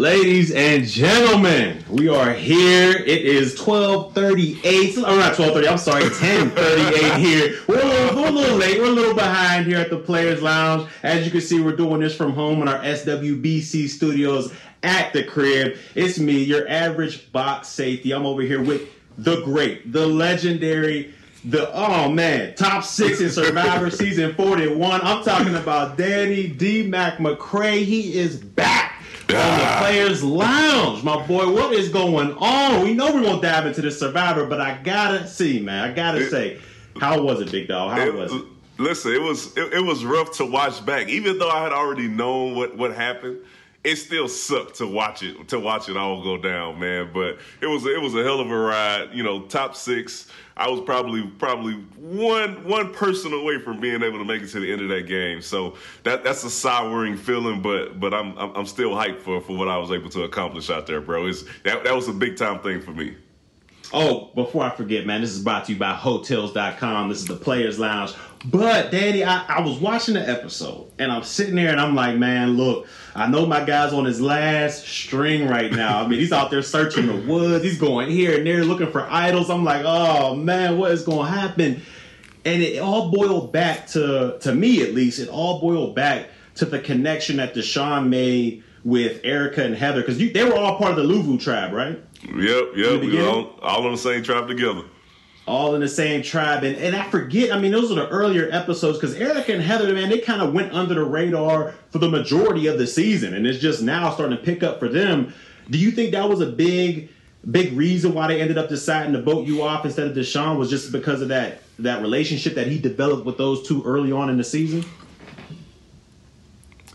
[0.00, 2.90] Ladies and gentlemen, we are here.
[2.90, 4.96] It is 1238.
[4.96, 5.68] Oh, not 1230.
[5.68, 7.58] I'm sorry, 1038 here.
[7.68, 8.78] We're a, little, we're a little late.
[8.78, 10.88] We're a little behind here at the Players Lounge.
[11.02, 15.22] As you can see, we're doing this from home in our SWBC studios at the
[15.22, 15.76] crib.
[15.94, 18.12] It's me, your average box safety.
[18.12, 21.12] I'm over here with the great, the legendary,
[21.44, 25.02] the oh man, top six in Survivor season 41.
[25.02, 26.86] I'm talking about Danny D.
[26.86, 27.84] Mac McCray.
[27.84, 28.99] He is back
[29.34, 31.02] on the Players Lounge.
[31.02, 32.82] My boy, what is going on?
[32.82, 35.90] We know we're going to dive into the Survivor, but I gotta see, man.
[35.90, 36.58] I gotta say,
[37.00, 37.92] how was it, Big Dog?
[37.92, 38.42] How it, was it?
[38.78, 41.08] Listen, it was it, it was rough to watch back.
[41.08, 43.38] Even though I had already known what what happened,
[43.82, 47.10] it still sucked to watch it to watch it all go down, man.
[47.14, 49.10] But it was it was a hell of a ride.
[49.12, 50.28] You know, top six.
[50.56, 54.60] I was probably probably one one person away from being able to make it to
[54.60, 55.40] the end of that game.
[55.40, 59.68] So that that's a souring feeling, but but I'm I'm, still hyped for for what
[59.68, 61.26] I was able to accomplish out there, bro.
[61.26, 63.16] It's that that was a big time thing for me.
[63.92, 67.08] Oh, before I forget, man, this is brought to you by Hotels.com.
[67.08, 68.12] This is the Players Lounge.
[68.44, 72.16] But, Danny, I, I was watching the episode and I'm sitting there and I'm like,
[72.16, 76.02] man, look, I know my guy's on his last string right now.
[76.02, 77.62] I mean, he's out there searching the woods.
[77.62, 79.50] He's going here and there looking for idols.
[79.50, 81.82] I'm like, oh man, what is going to happen?
[82.46, 86.64] And it all boiled back to, to me at least, it all boiled back to
[86.64, 90.96] the connection that Deshawn made with Erika and Heather because they were all part of
[90.96, 92.02] the Luvu tribe, right?
[92.22, 93.00] Yep, yep.
[93.02, 94.84] We all, all on the same tribe together
[95.50, 96.62] all in the same tribe.
[96.62, 99.92] And, and I forget, I mean, those are the earlier episodes because Erika and Heather,
[99.92, 103.34] man, they kind of went under the radar for the majority of the season.
[103.34, 105.34] And it's just now starting to pick up for them.
[105.68, 107.10] Do you think that was a big,
[107.50, 110.70] big reason why they ended up deciding to vote you off instead of Deshawn was
[110.70, 114.36] just because of that that relationship that he developed with those two early on in
[114.36, 114.84] the season?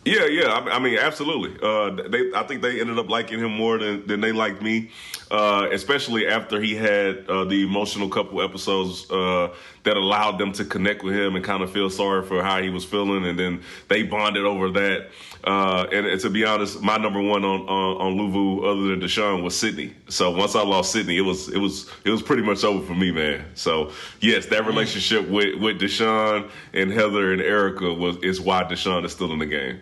[0.06, 0.54] Yeah, yeah.
[0.54, 1.58] I, mean, absolutely.
[1.64, 4.92] Uh, they, I think they ended up liking him more than, than they liked me,
[5.32, 9.52] uh, especially after he had uh, the emotional couple episodes uh,
[9.82, 12.70] that allowed them to connect with him and kind of feel sorry for how he
[12.70, 15.10] was feeling, and then they bonded over that.
[15.44, 19.00] Uh, and, and, to be honest, my number one on on, on Luvu, other than
[19.00, 19.96] Deshawn, was Sydney.
[20.08, 22.96] So once I lost Sydney, it was it was it was pretty much over for
[22.96, 23.46] me, man.
[23.54, 23.92] So
[24.22, 29.12] yes, that relationship with with Deshawn and Heather and Erika was is why Deshawn is
[29.12, 29.80] still in the game.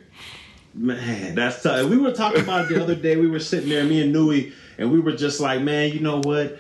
[0.74, 1.90] Man, that's tough.
[1.90, 3.16] We were talking about it the other day.
[3.16, 6.20] We were sitting there, me and Newy, and we were just like, man, you know
[6.22, 6.58] what?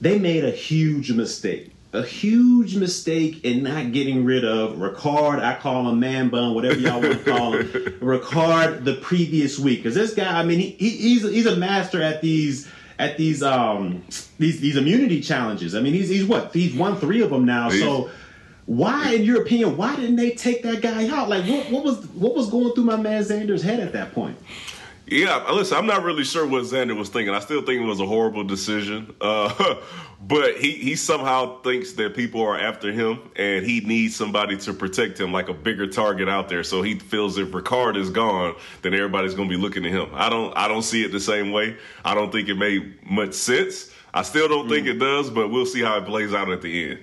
[0.00, 1.70] They made a huge mistake.
[1.94, 5.40] A huge mistake in not getting rid of Ricard.
[5.40, 7.68] I call him man bun, whatever y'all want to call him.
[8.00, 9.78] Ricard the previous week.
[9.78, 13.44] Because this guy, I mean, he, he, he's he's a master at these at these
[13.44, 14.02] um
[14.38, 15.76] these these immunity challenges.
[15.76, 16.52] I mean, he's he's what?
[16.52, 17.70] He's won three of them now.
[17.70, 18.10] He's, so
[18.66, 21.28] why, in your opinion, why didn't they take that guy out?
[21.28, 24.38] Like, what, what was what was going through my man Xander's head at that point?
[25.06, 27.34] Yeah, listen, I'm not really sure what Xander was thinking.
[27.34, 29.14] I still think it was a horrible decision.
[29.20, 29.74] Uh,
[30.22, 34.72] but he, he somehow thinks that people are after him and he needs somebody to
[34.72, 36.64] protect him, like a bigger target out there.
[36.64, 40.08] So he feels if Ricard is gone, then everybody's going to be looking at him.
[40.14, 41.76] I don't I don't see it the same way.
[42.02, 43.90] I don't think it made much sense.
[44.14, 44.70] I still don't mm.
[44.70, 47.00] think it does, but we'll see how it plays out at the end.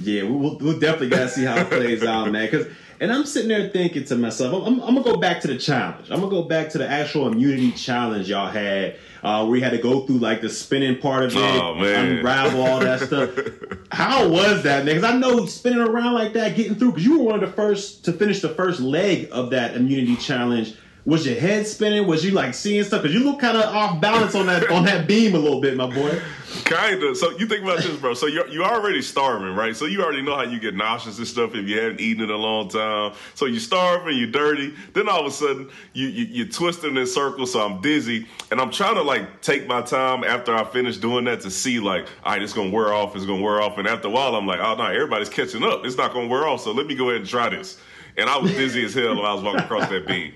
[0.00, 2.48] Yeah, we'll, we'll definitely got to see how it plays out, man.
[2.50, 2.66] Because
[3.02, 6.08] and I'm sitting there thinking to myself, I'm, I'm, gonna go back to the challenge.
[6.08, 9.72] I'm gonna go back to the actual immunity challenge y'all had, uh, where you had
[9.72, 13.30] to go through like the spinning part of it, oh, unravel all that stuff.
[13.90, 14.94] How was that, man?
[14.94, 16.92] Because I know spinning around like that, getting through.
[16.92, 20.14] Because you were one of the first to finish the first leg of that immunity
[20.14, 22.06] challenge was your head spinning?
[22.06, 23.02] Was you like seeing stuff?
[23.02, 25.76] Because you look kind of off balance on that on that beam a little bit,
[25.76, 26.20] my boy.
[26.64, 27.14] Kinda.
[27.16, 28.14] So you think about this, bro.
[28.14, 29.74] So you're you already starving, right?
[29.74, 32.30] So you already know how you get nauseous and stuff if you haven't eaten in
[32.30, 33.14] a long time.
[33.34, 34.74] So you're starving, you're dirty.
[34.92, 37.52] Then all of a sudden you, you you're twisting in circles.
[37.52, 41.24] So I'm dizzy, and I'm trying to like take my time after I finish doing
[41.24, 43.16] that to see like, all right, it's gonna wear off.
[43.16, 43.78] It's gonna wear off.
[43.78, 45.84] And after a while, I'm like, oh no, everybody's catching up.
[45.84, 46.60] It's not gonna wear off.
[46.60, 47.80] So let me go ahead and try this.
[48.16, 50.34] And I was dizzy as hell when I was walking across that beam.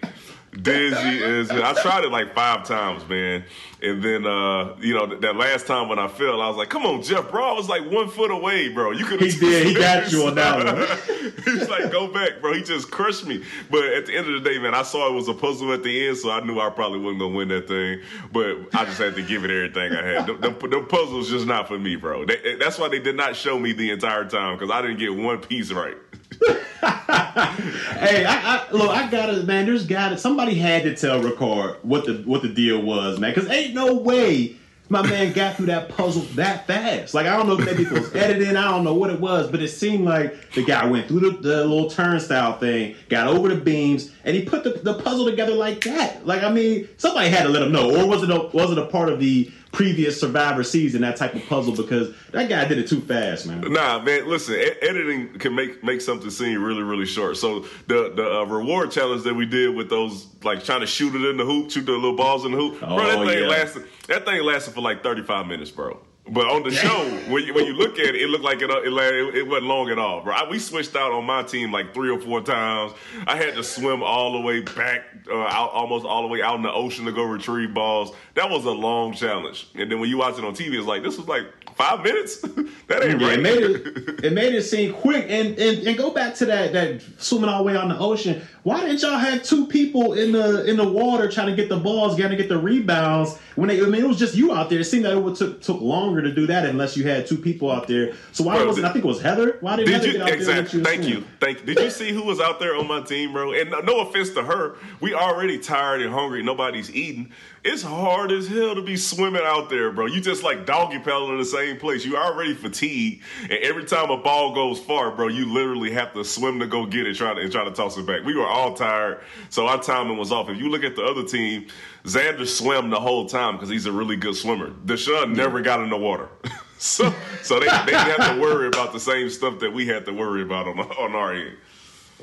[0.62, 3.44] Dizzy as I tried it like five times, man.
[3.82, 6.86] And then, uh, you know, that last time when I fell, I was like, "Come
[6.86, 7.44] on, Jeff, bro!
[7.44, 8.92] I was like one foot away, bro.
[8.92, 9.66] You could." He did.
[9.66, 11.32] He got you on that one.
[11.44, 13.44] He's like, "Go back, bro." He just crushed me.
[13.70, 15.82] But at the end of the day, man, I saw it was a puzzle at
[15.82, 18.00] the end, so I knew I probably wasn't gonna win that thing.
[18.32, 20.26] But I just had to give it everything I had.
[20.26, 22.24] The, the, the puzzle's just not for me, bro.
[22.24, 25.14] They, that's why they did not show me the entire time because I didn't get
[25.14, 25.96] one piece right.
[26.46, 29.66] hey, I, I, look, I got it, man.
[29.66, 30.20] There's got it.
[30.20, 33.32] Somebody had to tell Ricard what the what the deal was, man.
[33.34, 34.56] Because ain't no way
[34.88, 37.14] my man got through that puzzle that fast.
[37.14, 39.50] Like I don't know if maybe it was editing, I don't know what it was,
[39.50, 43.48] but it seemed like the guy went through the, the little turnstile thing, got over
[43.48, 46.26] the beams, and he put the, the puzzle together like that.
[46.26, 48.78] Like I mean, somebody had to let him know, or was it a, was it
[48.78, 52.78] a part of the previous Survivor season that type of puzzle because that guy did
[52.78, 53.60] it too fast, man.
[53.60, 54.26] Nah, man.
[54.26, 57.36] Listen, e- editing can make make something seem really really short.
[57.36, 61.14] So the the uh, reward challenge that we did with those like trying to shoot
[61.14, 63.04] it in the hoop, shoot the little balls in the hoop, oh, bro.
[63.04, 63.48] That thing yeah.
[63.48, 63.84] lasted.
[64.08, 66.00] That thing lasted for like thirty five minutes, bro.
[66.28, 68.70] But on the show, when you, when you look at it, it looked like it,
[68.70, 70.34] it, it wasn't long at all, bro.
[70.34, 72.92] I, we switched out on my team like three or four times.
[73.26, 76.56] I had to swim all the way back, uh, out, almost all the way out
[76.56, 78.12] in the ocean to go retrieve balls.
[78.34, 79.68] That was a long challenge.
[79.74, 81.46] And then when you watch it on TV, it's like this was like
[81.76, 82.40] five minutes.
[82.88, 83.38] that ain't yeah, right.
[83.38, 85.26] It made it, it made it seem quick.
[85.28, 87.98] And, and and go back to that that swimming all the way out in the
[87.98, 88.42] ocean.
[88.62, 91.78] Why didn't y'all have two people in the in the water trying to get the
[91.78, 93.38] balls, trying to get the rebounds?
[93.54, 94.80] When they, I mean, it was just you out there.
[94.80, 97.36] It seemed that it would took took longer to do that unless you had two
[97.36, 98.14] people out there.
[98.32, 98.86] So why bro, wasn't?
[98.86, 99.58] I think it was Heather.
[99.60, 100.92] Why didn't did Heather you, get out exactly, there?
[100.92, 101.24] Thank you.
[101.40, 101.60] Thank.
[101.60, 101.74] You.
[101.74, 103.52] Did you see who was out there on my team, bro?
[103.52, 106.42] And no offense to her, we already tired and hungry.
[106.42, 107.32] Nobody's eating.
[107.68, 110.06] It's hard as hell to be swimming out there, bro.
[110.06, 112.04] You just like doggy paddling in the same place.
[112.04, 116.24] You already fatigued, and every time a ball goes far, bro, you literally have to
[116.24, 118.24] swim to go get it, try to and try to toss it back.
[118.24, 119.20] We were all tired,
[119.50, 120.48] so our timing was off.
[120.48, 121.66] If you look at the other team,
[122.04, 124.70] Xander swam the whole time because he's a really good swimmer.
[124.70, 126.28] Deshawn never got in the water.
[126.78, 130.06] so so they, they didn't have to worry about the same stuff that we had
[130.06, 131.56] to worry about on, on our end.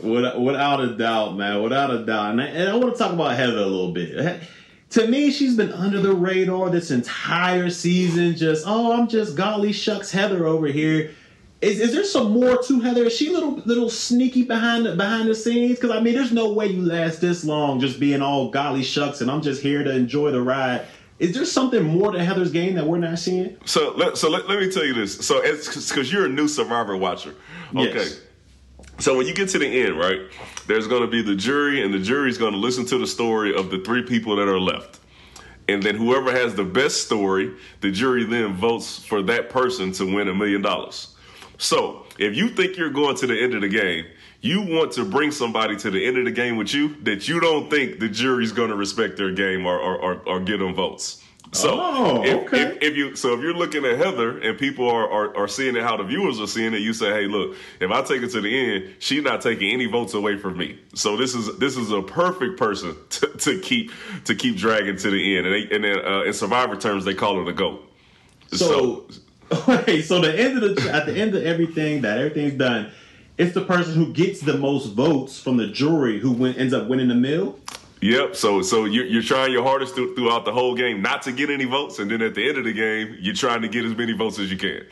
[0.01, 1.61] Without a doubt, man.
[1.61, 2.31] Without a doubt.
[2.31, 4.41] And I, and I want to talk about Heather a little bit
[4.93, 8.35] to me, she's been under the radar this entire season.
[8.35, 11.11] Just oh, I'm just golly shucks Heather over here.
[11.61, 13.05] Is, is there some more to Heather?
[13.05, 15.79] Is she a little little sneaky behind the behind the scenes?
[15.79, 19.21] Because I mean, there's no way you last this long just being all golly shucks
[19.21, 20.85] and I'm just here to enjoy the ride.
[21.17, 23.57] Is there something more to Heather's game that we're not seeing?
[23.65, 25.25] So let so let, let me tell you this.
[25.25, 27.33] So it's because you're a new Survivor watcher.
[27.75, 27.93] Okay.
[27.93, 28.21] Yes.
[28.99, 30.21] So when you get to the end, right,
[30.67, 33.07] there's going to be the jury, and the jury is going to listen to the
[33.07, 34.99] story of the three people that are left.
[35.67, 40.13] And then whoever has the best story, the jury then votes for that person to
[40.13, 41.15] win a million dollars.
[41.57, 44.05] So if you think you're going to the end of the game,
[44.41, 47.39] you want to bring somebody to the end of the game with you that you
[47.39, 50.75] don't think the jury's going to respect their game or, or, or, or get them
[50.75, 51.22] votes.
[51.53, 52.61] So oh, if, okay.
[52.61, 55.75] if, if, you so if you're looking at Heather and people are, are, are seeing
[55.75, 58.31] it how the viewers are seeing it, you say, hey, look, if I take it
[58.31, 60.79] to the end, she's not taking any votes away from me.
[60.95, 63.91] So this is this is a perfect person to, to keep
[64.25, 65.45] to keep dragging to the end.
[65.45, 67.87] And, they, and then uh, in Survivor terms, they call it a goat.
[68.51, 69.05] So,
[69.51, 72.91] so, okay, so the end of the at the end of everything that everything's done,
[73.37, 76.87] it's the person who gets the most votes from the jury who win, ends up
[76.87, 77.59] winning the mill.
[78.03, 78.35] Yep.
[78.35, 81.49] So so you're, you're trying your hardest to, throughout the whole game not to get
[81.49, 83.95] any votes, and then at the end of the game, you're trying to get as
[83.95, 84.85] many votes as you can.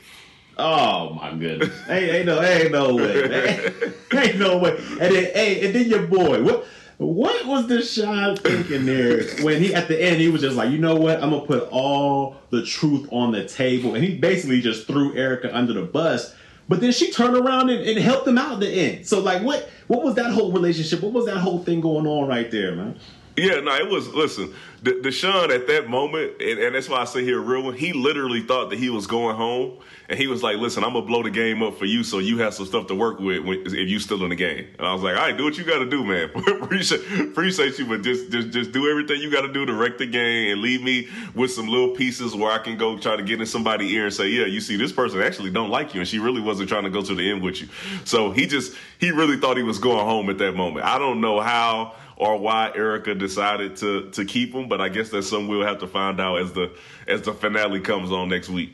[0.58, 1.78] Oh my goodness!
[1.88, 3.74] hey, ain't no, ain't no way,
[4.14, 4.78] ain't no way.
[4.92, 6.66] And then, hey, and then your boy, what?
[7.00, 10.78] What was Deshawn thinking there when he at the end he was just like, you
[10.78, 14.88] know what, I'm gonna put all the truth on the table, and he basically just
[14.88, 16.34] threw Erika under the bus.
[16.72, 19.06] But then she turned around and, and helped him out at the end.
[19.06, 21.02] So like, what what was that whole relationship?
[21.02, 22.98] What was that whole thing going on right there, man?
[23.36, 24.08] Yeah, no, it was.
[24.14, 27.76] Listen, Deshawn at that moment, and, and, that's why I say here, real one.
[27.76, 29.78] He literally thought that he was going home,
[30.10, 32.40] and he was like, "Listen, I'm gonna blow the game up for you, so you
[32.40, 34.92] have some stuff to work with when, if you still in the game." And I
[34.92, 36.32] was like, "All right, do what you got to do, man.
[36.64, 40.00] appreciate, appreciate you, but just, just just do everything you got to do to wreck
[40.00, 43.24] the game, and leave me with some little pieces where I can go try to
[43.24, 46.00] get in somebody's ear and say, yeah, you see, this person actually don't like you,
[46.00, 47.68] and she really wasn't trying to go to the end with you.
[48.06, 50.88] So he just he really thought he was going home at that moment.
[50.88, 54.70] I don't know how." or why Erika decided to to keep him.
[54.72, 56.72] But I guess that's something we'll have to find out as the
[57.06, 58.72] as the finale comes on next week.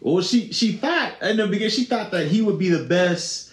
[0.00, 3.52] Well, she she thought in the beginning she thought that he would be the best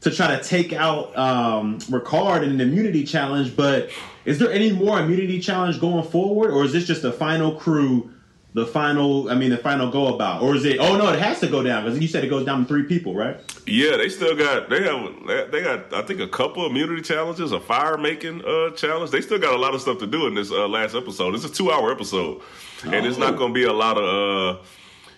[0.00, 3.54] to try to take out um, Ricard in an immunity challenge.
[3.54, 3.90] But
[4.24, 8.10] is there any more immunity challenge going forward, or is this just the final crew?
[8.58, 9.30] The final?
[9.30, 10.78] I mean, the final go about, or is it?
[10.78, 12.82] Oh no, it has to go down because you said it goes down to three
[12.82, 13.38] people, right?
[13.66, 17.60] Yeah, they still got they have they got I think a couple immunity challenges, a
[17.60, 19.10] fire making uh, challenge.
[19.10, 21.34] They still got a lot of stuff to do in this uh, last episode.
[21.34, 22.42] It's a two hour episode,
[22.84, 22.90] oh.
[22.90, 23.38] and it's not oh.
[23.38, 24.56] going to be a lot of.
[24.56, 24.62] Uh,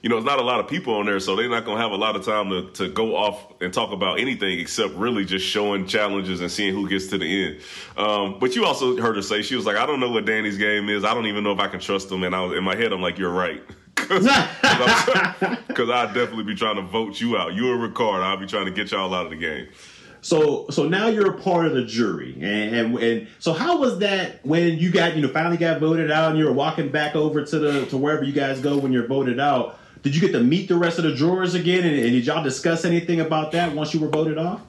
[0.02, 1.90] you know, it's not a lot of people on there, so they're not to have
[1.90, 5.44] a lot of time to, to go off and talk about anything except really just
[5.44, 7.60] showing challenges and seeing who gets to the end.
[7.98, 10.56] Um, but you also heard her say, she was like, I don't know what Danny's
[10.56, 11.04] game is.
[11.04, 12.22] I don't even know if I can trust him.
[12.22, 13.62] And I was, in my head, I'm like, you're right.
[14.10, 14.26] Because
[15.90, 17.52] I'd definitely be trying to vote you out.
[17.54, 19.68] You and Ricard, I'll be trying to get y'all out of the game.
[20.22, 24.00] So so now you're a part of the jury, and, and, and so how was
[24.00, 27.16] that when you got you know finally got voted out and you were walking back
[27.16, 29.79] over to the to wherever you guys go when you're voted out?
[30.02, 31.84] Did you get to meet the rest of the drawers again?
[31.84, 34.62] And, and did y'all discuss anything about that once you were voted off?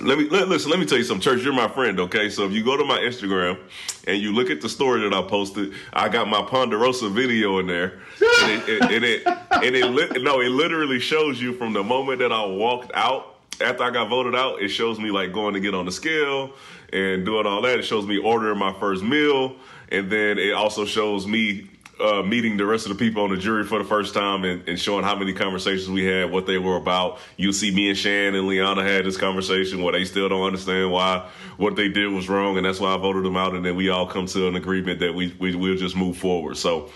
[0.00, 0.70] Let me let, listen.
[0.70, 1.42] Let me tell you something, Church.
[1.42, 2.30] You're my friend, okay?
[2.30, 3.58] So if you go to my Instagram
[4.06, 7.66] and you look at the story that I posted, I got my Ponderosa video in
[7.66, 11.72] there, and it, and it, and it, and it no, it literally shows you from
[11.72, 14.62] the moment that I walked out after I got voted out.
[14.62, 16.52] It shows me like going to get on the scale
[16.92, 17.80] and doing all that.
[17.80, 19.56] It shows me ordering my first meal,
[19.90, 21.68] and then it also shows me
[22.00, 24.68] uh, meeting the rest of the people on the jury for the first time and,
[24.68, 27.18] and, showing how many conversations we had, what they were about.
[27.36, 30.92] You see, me and Shan and Liana had this conversation where they still don't understand
[30.92, 33.54] why what they did was wrong, and that's why I voted them out.
[33.54, 36.56] And then we all come to an agreement that we, we will just move forward.
[36.56, 36.90] So,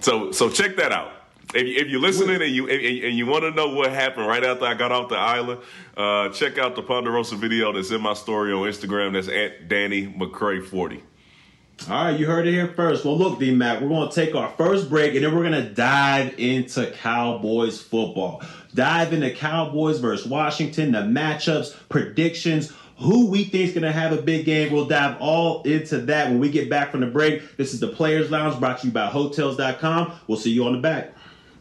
[0.00, 1.12] so so check that out.
[1.54, 4.44] If, if you're listening and you and, and you want to know what happened right
[4.44, 5.60] after I got off the island,
[5.96, 9.14] uh, check out the Ponderosa video that's in my story on Instagram.
[9.14, 11.02] That's at Danny McCray 40.
[11.90, 13.04] All right, you heard it here first.
[13.04, 15.64] Well, look, D Mac, we're going to take our first break and then we're going
[15.64, 18.40] to dive into Cowboys football.
[18.72, 24.12] Dive into Cowboys versus Washington, the matchups, predictions, who we think is going to have
[24.12, 24.72] a big game.
[24.72, 27.56] We'll dive all into that when we get back from the break.
[27.56, 30.12] This is the Players Lounge brought to you by Hotels.com.
[30.28, 31.14] We'll see you on the back.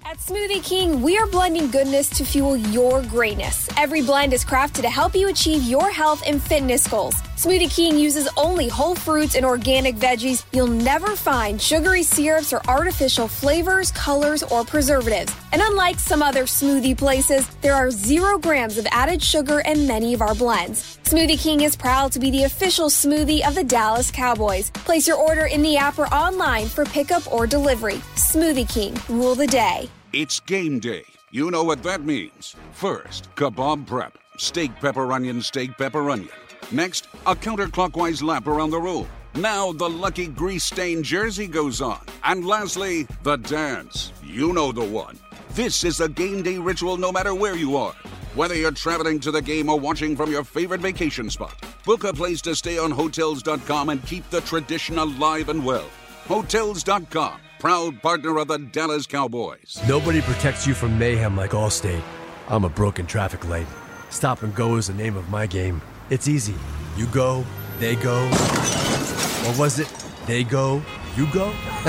[0.05, 3.69] At Smoothie King, we are blending goodness to fuel your greatness.
[3.75, 7.15] Every blend is crafted to help you achieve your health and fitness goals.
[7.41, 10.45] Smoothie King uses only whole fruits and organic veggies.
[10.53, 15.33] You'll never find sugary syrups or artificial flavors, colors, or preservatives.
[15.51, 20.13] And unlike some other smoothie places, there are zero grams of added sugar in many
[20.13, 20.99] of our blends.
[21.05, 24.69] Smoothie King is proud to be the official smoothie of the Dallas Cowboys.
[24.69, 27.99] Place your order in the app or online for pickup or delivery.
[28.17, 29.89] Smoothie King, rule the day.
[30.13, 31.05] It's game day.
[31.31, 32.55] You know what that means.
[32.73, 34.15] First, kebab prep.
[34.37, 36.29] Steak, pepper, onion, steak, pepper, onion.
[36.71, 39.07] Next, a counterclockwise lap around the room.
[39.35, 42.01] Now the lucky grease stained jersey goes on.
[42.23, 44.13] And lastly, the dance.
[44.23, 45.17] You know the one.
[45.51, 47.93] This is a game day ritual no matter where you are.
[48.35, 52.13] Whether you're traveling to the game or watching from your favorite vacation spot, book a
[52.13, 55.89] place to stay on Hotels.com and keep the tradition alive and well.
[56.27, 59.79] Hotels.com proud partner of the Dallas Cowboys.
[59.87, 62.01] Nobody protects you from mayhem like Allstate.
[62.49, 63.67] I'm a broken traffic light.
[64.09, 65.79] Stop and go is the name of my game.
[66.11, 66.53] It's easy.
[66.97, 67.45] You go,
[67.79, 68.25] they go.
[69.47, 69.87] Or was it
[70.27, 70.83] they go,
[71.15, 71.45] you go?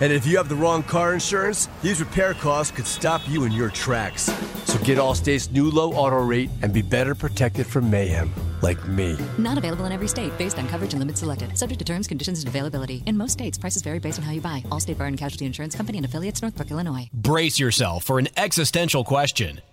[0.00, 3.52] and if you have the wrong car insurance, these repair costs could stop you in
[3.52, 4.22] your tracks.
[4.64, 8.32] So get Allstate's new low auto rate and be better protected from mayhem
[8.62, 9.18] like me.
[9.36, 11.58] Not available in every state based on coverage and limits selected.
[11.58, 13.02] Subject to terms, conditions, and availability.
[13.04, 14.64] In most states, prices vary based on how you buy.
[14.70, 17.10] Allstate Bar and Casualty Insurance Company and affiliates, Northbrook, Illinois.
[17.12, 19.60] Brace yourself for an existential question.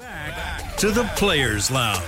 [0.00, 2.02] Back to the Players Lounge.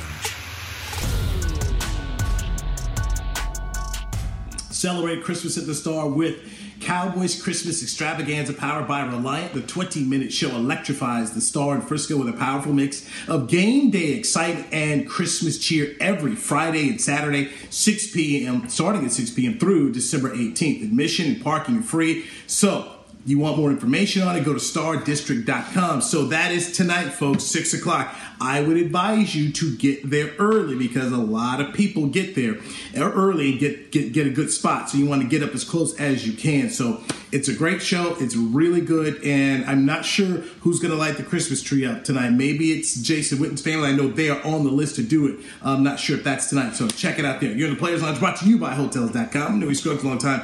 [4.70, 6.38] Celebrate Christmas at the Star with
[6.80, 9.52] Cowboys Christmas Extravaganza powered by Reliant.
[9.52, 13.90] The 20 minute show electrifies the star in Frisco with a powerful mix of game
[13.90, 19.58] day excitement and Christmas cheer every Friday and Saturday, 6 p.m., starting at 6 p.m.
[19.58, 20.82] through December 18th.
[20.82, 22.24] Admission and parking are free.
[22.46, 26.00] So, you want more information on it, go to stardistrict.com.
[26.02, 28.14] So that is tonight, folks, 6 o'clock.
[28.40, 32.56] I would advise you to get there early because a lot of people get there
[32.96, 34.90] uh, early and get, get, get a good spot.
[34.90, 36.68] So you want to get up as close as you can.
[36.68, 38.16] So it's a great show.
[38.18, 39.22] It's really good.
[39.22, 42.30] And I'm not sure who's going to light the Christmas tree up tonight.
[42.30, 43.90] Maybe it's Jason Witten's family.
[43.90, 45.38] I know they are on the list to do it.
[45.62, 46.74] I'm not sure if that's tonight.
[46.74, 47.52] So check it out there.
[47.52, 49.52] You're in the Players Lounge brought to you by Hotels.com.
[49.52, 50.42] I know we scrubs a long time.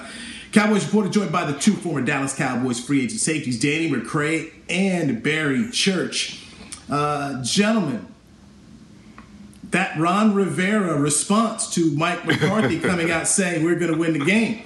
[0.52, 5.23] Cowboys reporter joined by the two former Dallas Cowboys free agent safeties, Danny McCray and
[5.23, 6.43] Barry Church.
[6.88, 8.07] Uh, gentlemen,
[9.71, 14.25] that Ron Rivera response to Mike McCarthy coming out saying we're going to win the
[14.25, 14.62] game.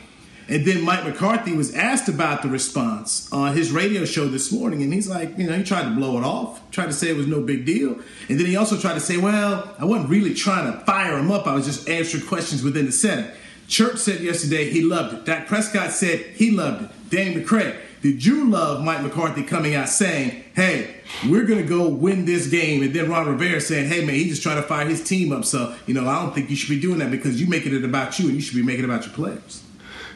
[0.48, 4.82] And then Mike McCarthy was asked about the response on his radio show this morning,
[4.82, 7.16] and he's like, you know, he tried to blow it off, tried to say it
[7.16, 7.98] was no big deal.
[8.28, 11.30] And then he also tried to say, well, I wasn't really trying to fire him
[11.30, 13.34] up, I was just answering questions within the Senate.
[13.68, 15.24] Church said yesterday he loved it.
[15.24, 16.90] Dak Prescott said he loved it.
[17.10, 20.96] Danny McCray, did you love Mike McCarthy coming out saying, hey,
[21.28, 22.82] we're going to go win this game?
[22.82, 25.44] And then Ron Rivera saying, hey, man, he's just trying to fire his team up.
[25.44, 27.84] So, you know, I don't think you should be doing that because you're making it
[27.84, 29.62] about you and you should be making it about your players.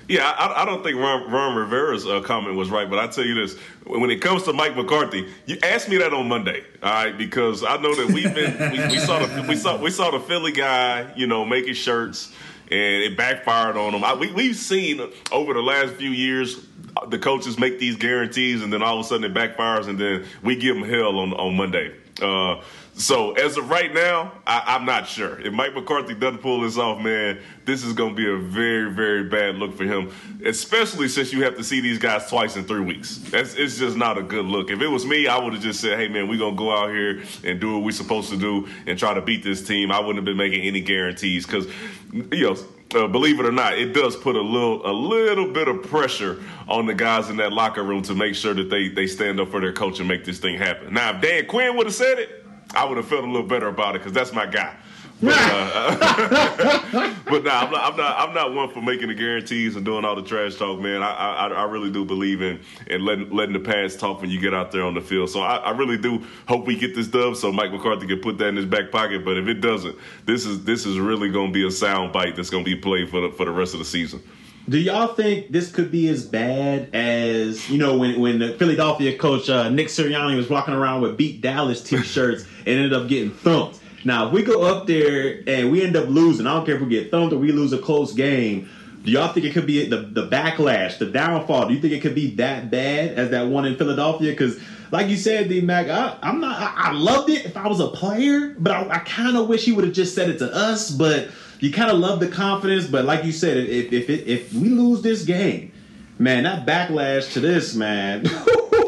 [0.09, 3.25] Yeah, I, I, don't think Ron, Ron Rivera's uh, comment was right, but I tell
[3.25, 6.93] you this: when it comes to Mike McCarthy, you asked me that on Monday, all
[6.93, 7.19] right?
[7.19, 10.21] Because I know that we've been we, we, saw the we saw we saw the
[10.21, 12.33] Philly guy, you know, making shirts,
[12.71, 14.05] and it backfired on them.
[14.05, 15.01] I, we, we've seen
[15.33, 16.65] over the last few years
[17.09, 20.25] the coaches make these guarantees, and then all of a sudden it backfires, and then
[20.43, 21.95] we give them hell on on Monday.
[22.21, 22.63] Uh,
[22.99, 25.39] so as of right now, I, am not sure.
[25.41, 28.91] If Mike McCarthy doesn't pull this off, man, this is going to be a very,
[28.91, 30.11] very bad look for him.
[30.43, 33.19] Especially since you have to see these guys twice in three weeks.
[33.19, 34.71] That's it's just not a good look.
[34.71, 36.89] If it was me, I would have just said, "Hey, man, we're gonna go out
[36.89, 40.01] here and do what we're supposed to do and try to beat this team." I
[40.01, 41.67] wouldn't have been making any guarantees because,
[42.13, 42.57] you know.
[42.95, 46.41] Uh, believe it or not, it does put a little a little bit of pressure
[46.69, 49.51] on the guys in that locker room to make sure that they they stand up
[49.51, 50.95] for their coach and make this thing happen.
[50.95, 52.46] Now, if Dan Quinn would have said it,
[52.77, 54.77] I would have felt a little better about it because that's my guy.
[55.21, 58.19] But, uh, but nah, I'm not, I'm not.
[58.19, 61.03] I'm not one for making the guarantees and doing all the trash talk, man.
[61.03, 64.39] I, I, I really do believe in in letting letting the past talk when you
[64.39, 65.31] get out there on the field.
[65.31, 68.37] So I, I really do hope we get this dub so Mike McCarthy can put
[68.39, 69.25] that in his back pocket.
[69.25, 72.37] But if it doesn't, this is this is really going to be a sound bite
[72.37, 74.23] that's going to be played for the for the rest of the season.
[74.69, 79.17] Do y'all think this could be as bad as you know when when the Philadelphia
[79.17, 83.31] coach uh, Nick Sirianni was walking around with beat Dallas T-shirts and ended up getting
[83.31, 83.79] thumped?
[84.05, 86.81] Now, if we go up there and we end up losing, I don't care if
[86.81, 88.69] we get thumped or we lose a close game.
[89.05, 91.69] Do y'all think it could be the the backlash, the downfall?
[91.69, 94.33] Do you think it could be that bad as that one in Philadelphia?
[94.33, 96.61] Because, like you said, D Mac, I, am not.
[96.61, 99.65] I, I, loved it if I was a player, but I, I kind of wish
[99.65, 100.91] he would have just said it to us.
[100.91, 101.29] But
[101.61, 104.69] you kind of love the confidence, but like you said, if if if, if we
[104.69, 105.73] lose this game,
[106.19, 108.25] man, that backlash to this, man.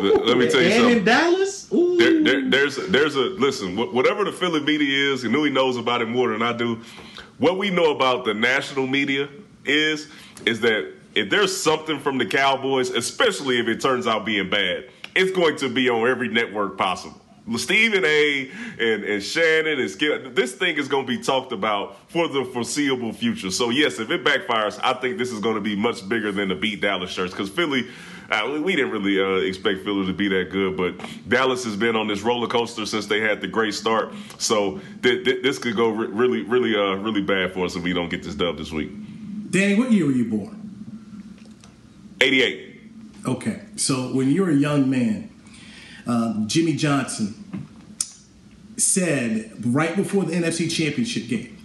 [0.01, 0.99] Let me tell you and something.
[0.99, 3.77] in Dallas, there, there, there's there's a listen.
[3.77, 6.81] Whatever the Philly media is, and he knows about it more than I do.
[7.39, 9.29] What we know about the national media
[9.65, 10.09] is
[10.47, 14.89] is that if there's something from the Cowboys, especially if it turns out being bad,
[15.17, 17.21] it's going to be on every network possible.
[17.57, 18.51] Stephen A.
[18.79, 22.45] and, and Shannon and Skip, this thing is going to be talked about for the
[22.45, 23.51] foreseeable future.
[23.51, 26.49] So yes, if it backfires, I think this is going to be much bigger than
[26.49, 27.87] the beat Dallas shirts because Philly.
[28.31, 30.95] Uh, we didn't really uh, expect Philly to be that good, but
[31.31, 34.13] Dallas has been on this roller coaster since they had the great start.
[34.37, 37.83] So th- th- this could go re- really, really, uh, really bad for us if
[37.83, 38.91] we don't get this dub this week.
[39.51, 40.59] Danny, what year were you born?
[42.21, 42.81] 88.
[43.27, 45.31] Okay, so when you were a young man,
[46.09, 47.69] um, Jimmy Johnson
[48.77, 51.57] said right before the NFC Championship game,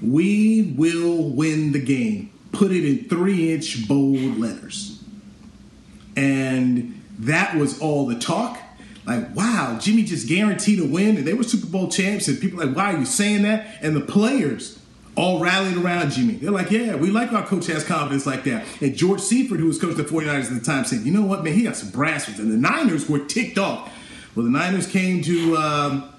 [0.00, 5.02] "We will win the game." Put it in three-inch bold letters,
[6.16, 8.58] and that was all the talk.
[9.06, 12.58] Like, wow, Jimmy just guaranteed a win, and they were Super Bowl champs, and people
[12.58, 13.78] like, why are you saying that?
[13.80, 14.80] And the players
[15.16, 16.34] all rallied around Jimmy.
[16.34, 18.66] They're like, yeah, we like our coach has confidence like that.
[18.82, 21.22] And George Seifert, who was coach of the 49ers at the time, said, you know
[21.22, 23.90] what, man, he got some brass And the Niners were ticked off.
[24.34, 26.12] Well, the Niners came to um,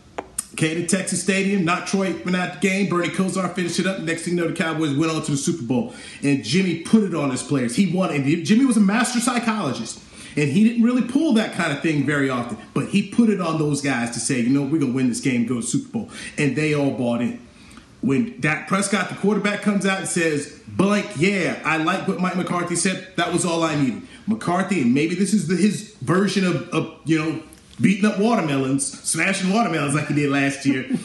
[0.56, 2.90] came to Texas Stadium, not Troy went out the game.
[2.90, 4.00] Bernie Kosar finished it up.
[4.00, 5.94] Next thing you know, the Cowboys went on to the Super Bowl.
[6.24, 7.76] And Jimmy put it on his players.
[7.76, 8.12] He won.
[8.12, 10.02] And Jimmy was a master psychologist.
[10.36, 12.58] And he didn't really pull that kind of thing very often.
[12.74, 15.10] But he put it on those guys to say, you know, we're going to win
[15.10, 16.10] this game, go to Super Bowl.
[16.38, 17.47] And they all bought in
[18.02, 22.36] when Dak Prescott, the quarterback, comes out and says, blank, yeah, I like what Mike
[22.36, 24.04] McCarthy said, that was all I needed.
[24.28, 27.42] McCarthy, and maybe this is the, his version of, of, you know,
[27.82, 30.86] beating up watermelons, smashing watermelons like he did last year.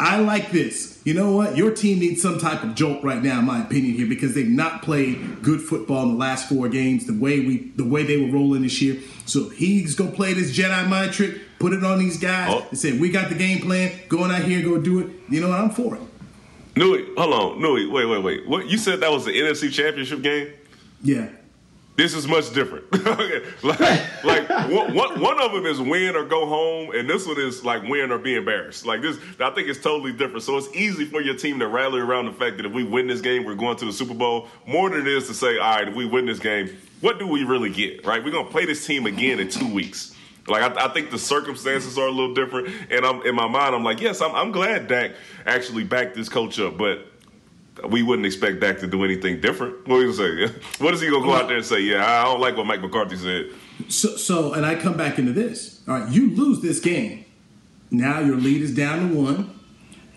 [0.00, 1.00] I like this.
[1.04, 1.56] You know what?
[1.56, 4.48] Your team needs some type of jolt right now, in my opinion, here, because they've
[4.48, 8.16] not played good football in the last four games, the way we the way they
[8.16, 9.00] were rolling this year.
[9.26, 12.66] So he's gonna play this Jedi mind trick, put it on these guys, oh.
[12.68, 15.10] and say, We got the game plan, going out here go do it.
[15.30, 15.60] You know what?
[15.60, 16.02] I'm for it.
[16.74, 18.48] Newy, hold on, Newy, wait, wait, wait.
[18.48, 20.52] What you said that was the NFC Championship game?
[21.02, 21.28] Yeah.
[21.94, 22.90] This is much different.
[23.62, 27.38] like, like one, one, one of them is win or go home, and this one
[27.38, 28.86] is like win or be embarrassed.
[28.86, 30.42] Like this, I think it's totally different.
[30.42, 33.06] So it's easy for your team to rally around the fact that if we win
[33.06, 34.48] this game, we're going to the Super Bowl.
[34.66, 37.26] More than it is to say, all right, if we win this game, what do
[37.26, 38.06] we really get?
[38.06, 38.24] Right?
[38.24, 40.16] We're gonna play this team again in two weeks.
[40.48, 43.74] Like I, I, think the circumstances are a little different, and I'm in my mind.
[43.74, 45.12] I'm like, yes, I'm, I'm glad Dak
[45.46, 47.06] actually backed this coach up, but
[47.88, 49.86] we wouldn't expect Dak to do anything different.
[49.86, 50.54] What are you gonna say?
[50.84, 51.80] What is he gonna go out there and say?
[51.80, 53.50] Yeah, I don't like what Mike McCarthy said.
[53.88, 55.80] So, so, and I come back into this.
[55.86, 57.24] All right, you lose this game.
[57.90, 59.60] Now your lead is down to one.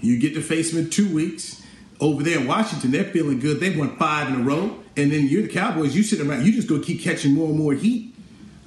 [0.01, 1.61] You get to face them in two weeks.
[1.99, 3.59] Over there in Washington, they're feeling good.
[3.59, 5.95] They won five in a row, and then you're the Cowboys.
[5.95, 6.45] You sit around.
[6.45, 8.14] You just go keep catching more and more heat.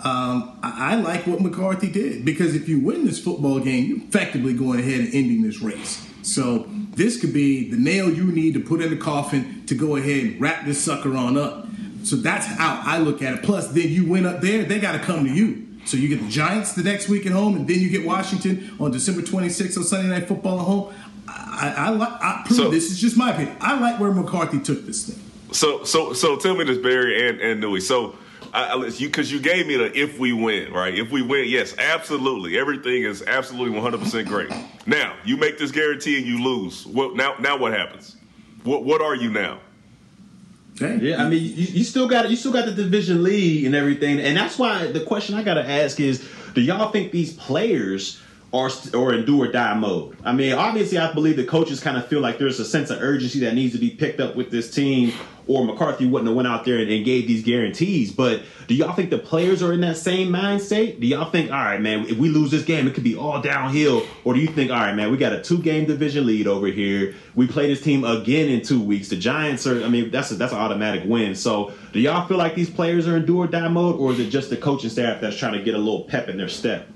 [0.00, 3.98] Um, I, I, like what McCarthy did because if you win this football game, you're
[3.98, 6.06] effectively going ahead and ending this race.
[6.22, 9.96] So this could be the nail you need to put in the coffin to go
[9.96, 11.66] ahead and wrap this sucker on up.
[12.04, 13.42] So that's how I look at it.
[13.42, 15.66] Plus, then you win up there, they got to come to you.
[15.84, 18.76] So you get the Giants the next week at home, and then you get Washington
[18.78, 20.94] on December 26th on Sunday Night Football at home.
[21.26, 23.56] I, I, I, I so, this is just my opinion.
[23.60, 25.24] I like where McCarthy took this thing.
[25.52, 27.80] So, so, so tell me this, Barry and and Newy.
[27.80, 28.16] So
[28.52, 30.96] because you gave me the if we win, right?
[30.96, 32.58] If we win, yes, absolutely.
[32.58, 34.50] Everything is absolutely 100 percent great.
[34.86, 36.86] Now you make this guarantee and you lose.
[36.86, 37.34] What now?
[37.38, 38.16] Now what happens?
[38.64, 39.60] What what are you now?
[40.80, 44.20] Yeah, I mean, you, you still got you still got the division lead and everything,
[44.20, 48.20] and that's why the question I got to ask is: Do y'all think these players?
[48.50, 50.16] or or in do or die mode.
[50.24, 53.02] I mean, obviously, I believe the coaches kind of feel like there's a sense of
[53.02, 55.12] urgency that needs to be picked up with this team,
[55.48, 58.12] or McCarthy wouldn't have went out there and, and gave these guarantees.
[58.12, 61.00] But do y'all think the players are in that same mind state?
[61.00, 63.40] Do y'all think, all right, man, if we lose this game, it could be all
[63.40, 66.46] downhill, or do you think, all right, man, we got a two game division lead
[66.46, 67.14] over here.
[67.34, 69.08] We play this team again in two weeks.
[69.08, 71.34] The Giants are, I mean, that's a, that's an automatic win.
[71.34, 74.20] So do y'all feel like these players are in do or die mode, or is
[74.20, 76.86] it just the coaching staff that's trying to get a little pep in their step?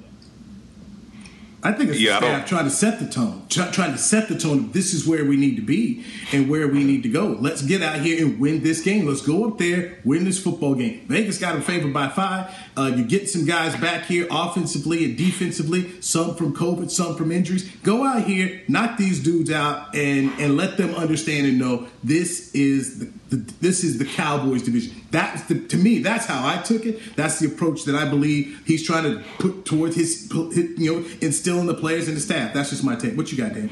[1.65, 4.37] I think it's yeah, the staff trying to set the tone, trying to set the
[4.37, 4.73] tone.
[4.73, 7.37] This is where we need to be and where we need to go.
[7.41, 9.07] Let's get out here and win this game.
[9.07, 11.07] Let's go up there, win this football game.
[11.07, 12.53] Vegas got them favored by five.
[12.77, 17.31] Uh, you get some guys back here offensively and defensively, some from COVID, some from
[17.31, 17.71] injuries.
[17.85, 22.53] Go out here, knock these dudes out, and and let them understand and know this
[22.55, 24.95] is the, this is the Cowboys division.
[25.11, 26.01] That's the, to me.
[26.01, 27.17] That's how I took it.
[27.17, 31.09] That's the approach that I believe he's trying to put towards his, his you know,
[31.21, 32.55] instilling the players and the staff.
[32.55, 33.17] That's just my take.
[33.17, 33.71] What you got, Dan?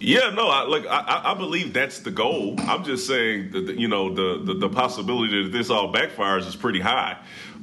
[0.00, 2.56] Yeah, no, I like I, I believe that's the goal.
[2.58, 6.54] I'm just saying that you know the, the, the possibility that this all backfires is
[6.54, 7.16] pretty high.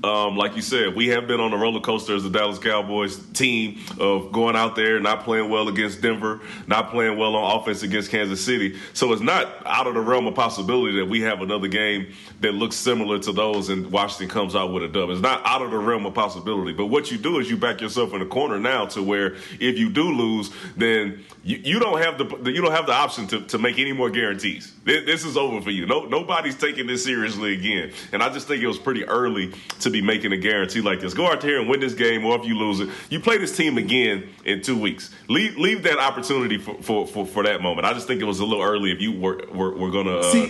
[0.04, 3.18] Um, like you said, we have been on a roller coaster as the Dallas Cowboys
[3.34, 7.84] team of going out there, not playing well against Denver, not playing well on offense
[7.84, 8.80] against Kansas City.
[8.94, 12.54] So it's not out of the realm of possibility that we have another game that
[12.54, 15.12] looks similar to those and Washington comes out with a dub.
[15.12, 16.74] It's not out of the realm of possibility.
[16.74, 19.78] But what you do is you back yourself in a corner now to where if
[19.78, 23.42] you do lose, then you, you don't have the you don't have the option to,
[23.42, 24.74] to make any more guarantees.
[24.84, 25.86] This, this is over for you.
[25.86, 27.92] No nobody's taking this seriously again.
[28.12, 31.13] And I just think it was pretty early to be making a guarantee like this.
[31.13, 33.56] Go out there and win this game, or if you lose it, you play this
[33.56, 35.13] team again in two weeks.
[35.27, 37.86] Leave leave that opportunity for for, for, for that moment.
[37.86, 40.19] I just think it was a little early if you were were, were going to.
[40.19, 40.49] Uh,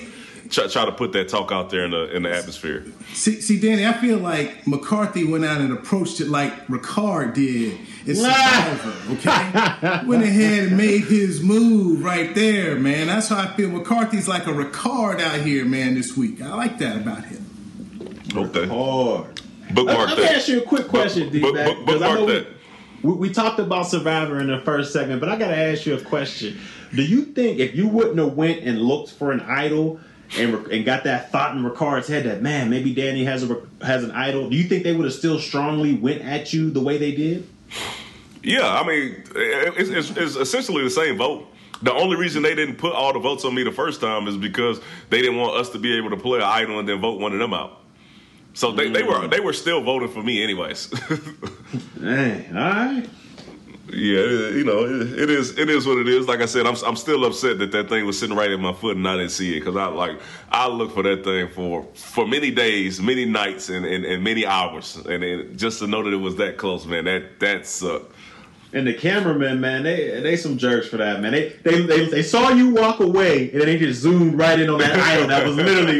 [0.50, 2.86] Try, try, to put that talk out there in the in the atmosphere.
[3.14, 7.80] See, see, Danny, I feel like McCarthy went out and approached it like Ricard did
[8.06, 9.14] in Survivor.
[9.14, 13.08] Okay, went ahead and made his move right there, man.
[13.08, 13.70] That's how I feel.
[13.70, 15.96] McCarthy's like a Ricard out here, man.
[15.96, 17.41] This week, I like that about him.
[18.36, 18.68] Okay.
[18.68, 19.42] Hard.
[19.74, 21.40] Bookmark Let me ask you a quick question, D.
[21.40, 22.48] Book, book, bookmark that.
[23.04, 25.96] We, we, talked about Survivor in the first segment, but I got to ask you
[25.96, 26.60] a question.
[26.94, 30.00] Do you think if you wouldn't have went and looked for an idol
[30.38, 34.04] and and got that thought in Ricard's head that man maybe Danny has a has
[34.04, 36.98] an idol, do you think they would have still strongly went at you the way
[36.98, 37.48] they did?
[38.44, 41.48] Yeah, I mean, it's, it's, it's essentially the same vote.
[41.84, 44.38] The only reason they didn't put all the votes on me the first time is
[44.38, 47.20] because they didn't want us to be able to play an idol and then vote
[47.20, 47.81] one of them out.
[48.54, 49.32] So they, they were mm.
[49.32, 50.88] they were still voting for me anyways.
[52.02, 53.10] Dang, all right.
[53.94, 56.28] Yeah, you know, it is it is what it is.
[56.28, 58.74] Like I said, I'm I'm still upset that that thing was sitting right in my
[58.74, 61.86] foot and I didn't see it because I like I looked for that thing for
[61.94, 66.04] for many days, many nights, and and, and many hours, and, and just to know
[66.04, 68.14] that it was that close, man, that that sucked.
[68.74, 71.34] And the cameraman, man, they they some jerks for that, man.
[71.34, 74.70] They they they, they saw you walk away, and then they just zoomed right in
[74.70, 76.00] on that idol that was literally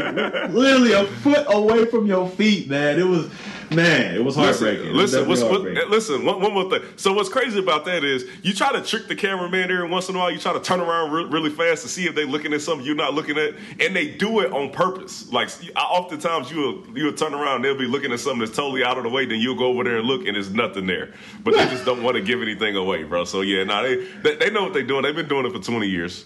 [0.54, 2.98] literally a foot away from your feet, man.
[2.98, 3.30] It was
[3.74, 4.94] Man, it was heartbreaking.
[4.94, 6.26] Listen, was what, listen.
[6.26, 6.82] One, one more thing.
[6.98, 10.16] So what's crazy about that is you try to trick the cameraman every once in
[10.16, 10.30] a while.
[10.30, 12.86] You try to turn around re- really fast to see if they're looking at something
[12.86, 15.32] you're not looking at, and they do it on purpose.
[15.32, 18.98] Like I- oftentimes you'll you'll turn around, they'll be looking at something that's totally out
[18.98, 21.14] of the way, then you'll go over there and look, and there's nothing there.
[21.44, 23.24] But they just don't want to give anything away, bro.
[23.24, 25.04] So yeah, nah, they, they they know what they're doing.
[25.04, 26.26] They've been doing it for 20 years.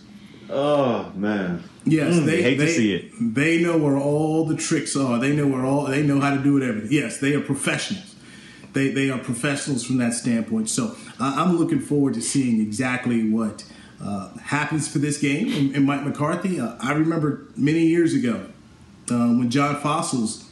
[0.50, 1.64] Oh man.
[1.86, 3.12] Yes, Mm, they hate they, to see it.
[3.20, 5.20] They know where all the tricks are.
[5.20, 6.64] They know where all they know how to do it.
[6.64, 6.92] Everything.
[6.92, 8.16] Yes, they are professionals.
[8.74, 10.70] They they are professionals from that standpoint.
[10.70, 13.64] So I I'm looking forward to seeing exactly what
[14.02, 15.52] uh, happens for this game.
[15.54, 18.48] And, and Mike McCarthy, uh, I remember many years ago
[19.10, 20.50] uh, when John Fassel's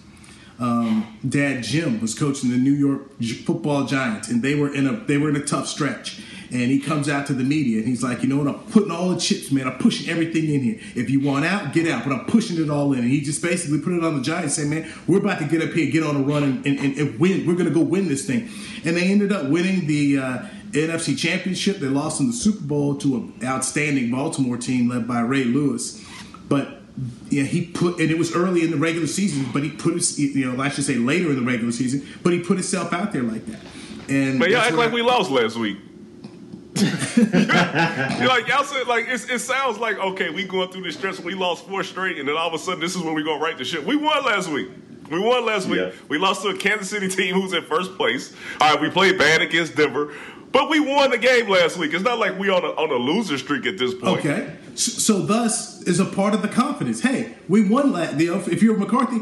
[0.59, 4.93] um, dad Jim was coaching the New York Football Giants, and they were in a
[4.93, 6.21] they were in a tough stretch.
[6.53, 8.47] And he comes out to the media and he's like, you know what?
[8.47, 9.67] I'm putting all the chips, man.
[9.67, 10.79] I'm pushing everything in here.
[10.95, 12.03] If you want out, get out.
[12.03, 12.99] But I'm pushing it all in.
[12.99, 15.63] And he just basically put it on the Giants, saying, man, we're about to get
[15.63, 17.47] up here, get on a run, and, and, and- and win.
[17.47, 18.49] We're going to go win this thing.
[18.85, 20.39] And they ended up winning the uh,
[20.73, 21.77] NFC Championship.
[21.77, 26.05] They lost in the Super Bowl to an outstanding Baltimore team led by Ray Lewis.
[26.49, 26.81] But
[27.31, 30.19] yeah, he put, and it was early in the regular season, but he put his,
[30.19, 33.11] you know, I should say later in the regular season, but he put himself out
[33.11, 33.59] there like that.
[34.07, 35.77] And Man, y'all act like I- we lost last week.
[36.75, 36.87] You're
[38.27, 41.19] like y'all said, like it's, it sounds like okay, we going through this stretch.
[41.19, 43.41] We lost four straight, and then all of a sudden, this is when we gonna
[43.41, 43.83] right the ship.
[43.83, 44.69] We won last week.
[45.09, 45.79] We won last week.
[45.79, 45.91] Yeah.
[46.07, 48.33] We lost to a Kansas City team who's in first place.
[48.59, 50.13] All right, we played bad against Denver,
[50.53, 51.93] but we won the game last week.
[51.93, 54.25] It's not like we on a on a loser streak at this point.
[54.25, 57.01] Okay, so, thus is a part of the confidence.
[57.01, 58.19] Hey, we won last.
[58.19, 59.21] You know, if you're McCarthy,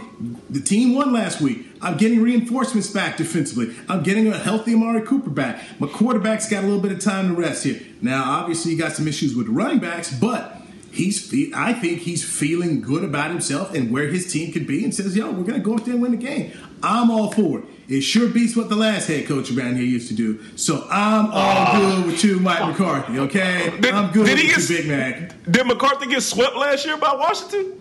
[0.50, 1.66] the team won last week.
[1.82, 3.76] I'm getting reinforcements back defensively.
[3.90, 5.62] I'm getting a healthy Amari Cooper back.
[5.80, 7.82] My quarterback's got a little bit of time to rest here.
[8.02, 10.58] Now, obviously, you got some issues with the running backs, but.
[10.94, 14.94] He's, I think he's feeling good about himself and where his team could be, and
[14.94, 16.52] says, "Yo, we're gonna go out there and win the game."
[16.84, 17.66] I'm all for it.
[17.92, 20.40] It sure beats what the last head coach around here used to do.
[20.56, 23.20] So I'm all good with you, Mike McCarthy.
[23.20, 23.78] Okay, Ah.
[23.82, 25.52] Did- I'm good did with he you, get- Big Mac.
[25.52, 27.74] Did McCarthy get swept last year by Washington?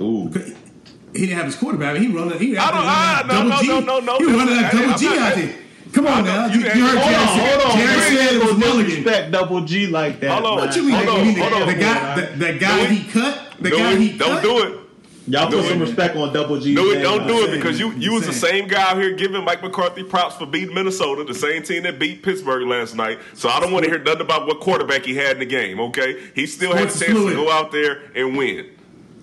[0.00, 0.30] Ooh.
[1.12, 1.96] He didn't have his quarterback.
[1.96, 2.38] He running.
[2.38, 3.66] He I don't- ah, no, double no, G.
[3.68, 4.18] no, no, no.
[4.18, 5.54] He was running that double I'm G not- out there.
[5.92, 6.46] Come on now.
[6.46, 8.38] You, You you heard Jerry hold on, say- Hold on, Jerry you said ain't it
[8.42, 10.30] was gonna Double G like that.
[10.30, 10.56] Hold on.
[10.66, 10.90] What you mean?
[10.94, 11.68] Hold on, the, hold on.
[11.68, 14.00] the guy, the, the guy he cut, the Do guy it.
[14.00, 14.74] he Don't do it.
[15.28, 16.74] Y'all put some respect on Double G.
[16.74, 19.44] Do it, don't do it because you you was the same guy out here giving
[19.44, 23.18] Mike McCarthy props for beating Minnesota, the same team that beat Pittsburgh last night.
[23.34, 25.80] So I don't want to hear nothing about what quarterback he had in the game.
[25.80, 28.70] Okay, he still had a Sports chance to go out there and win.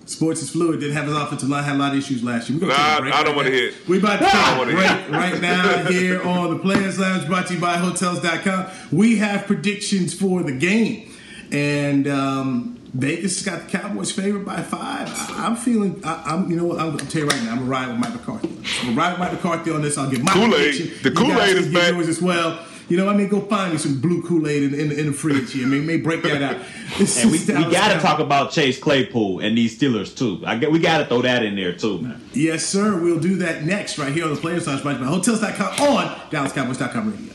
[0.04, 0.78] Sports is fluid.
[0.78, 1.64] Didn't have his offensive line.
[1.64, 2.60] Had a lot of issues last year.
[2.60, 3.56] We're gonna Nah, take a break I don't right wanna now.
[3.56, 3.74] hear it.
[3.88, 7.54] We about to take a break right now here on the Players Lounge, brought to
[7.54, 8.66] you by Hotels.com.
[8.92, 11.10] We have predictions for the game,
[11.50, 15.08] and um, Vegas has got the Cowboys favored by five.
[15.08, 16.00] I, I'm feeling.
[16.04, 16.50] I, I'm.
[16.50, 16.78] You know what?
[16.80, 17.52] I'm gonna tell you right now.
[17.52, 18.48] I'm gonna ride with Mike McCarthy.
[18.48, 19.98] I'm gonna ride with Mike McCarthy on this.
[19.98, 20.50] I'll give my Kool-Aid.
[20.50, 21.02] prediction.
[21.02, 21.92] The Kool-Aid is give back.
[21.92, 22.64] yours as well.
[22.88, 25.12] You know, I mean, go find me some blue Kool Aid in, in, in the
[25.12, 25.66] fridge here.
[25.66, 26.64] I mean, may break that out.
[26.98, 30.40] This And we, we got to talk about Chase Claypool and these Steelers too.
[30.46, 32.22] I get, we got to throw that in there too, man.
[32.32, 33.00] Yes, sir.
[33.00, 35.80] We'll do that next right here on the Players Lounge, brought to you by Hotels.com
[35.80, 37.34] on DallasCowboys.com radio.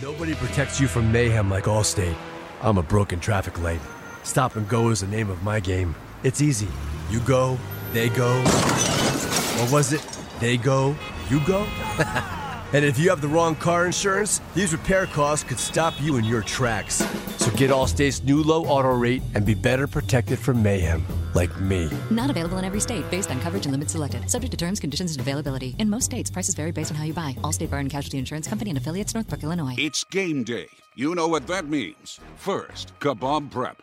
[0.00, 2.16] Nobody protects you from mayhem like Allstate.
[2.62, 3.80] I'm a broken traffic light.
[4.28, 5.94] Stop and go is the name of my game.
[6.22, 6.68] It's easy.
[7.08, 7.58] You go,
[7.94, 8.36] they go.
[8.36, 10.06] Or was it
[10.38, 10.94] they go,
[11.30, 11.62] you go?
[12.74, 16.24] and if you have the wrong car insurance, these repair costs could stop you in
[16.24, 16.96] your tracks.
[17.38, 21.88] So get Allstate's new low auto rate and be better protected from mayhem, like me.
[22.10, 24.30] Not available in every state based on coverage and limits selected.
[24.30, 25.74] Subject to terms, conditions, and availability.
[25.78, 27.34] In most states, prices vary based on how you buy.
[27.40, 29.74] Allstate Bar and Casualty Insurance Company and affiliates, Northbrook, Illinois.
[29.78, 30.66] It's game day.
[30.96, 32.20] You know what that means.
[32.36, 33.82] First, kebab prep.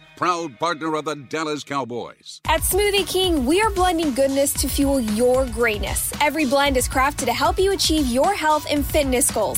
[0.21, 2.41] proud partner of the Dallas Cowboys.
[2.45, 6.13] At Smoothie King, we are blending goodness to fuel your greatness.
[6.21, 9.57] Every blend is crafted to help you achieve your health and fitness goals.